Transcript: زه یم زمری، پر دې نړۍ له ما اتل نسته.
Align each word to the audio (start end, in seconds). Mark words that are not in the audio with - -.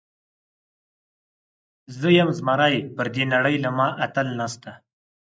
زه 1.99 2.07
یم 2.17 2.29
زمری، 2.39 2.75
پر 2.95 3.07
دې 3.13 3.23
نړۍ 3.33 3.55
له 3.63 3.69
ما 3.77 3.87
اتل 4.05 4.27
نسته. 4.39 4.71